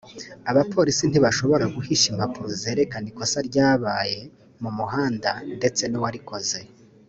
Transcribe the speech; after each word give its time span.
abapolisi 0.51 1.03
ntibashobora 1.07 1.65
guhisha 1.75 2.05
impapuro 2.13 2.47
zerekana 2.61 3.05
ikosa 3.11 3.39
ryabaye 3.49 4.19
mu 4.61 4.69
muhanda 4.77 5.31
ndetse 5.57 5.83
n’uwarikoze 5.87 6.59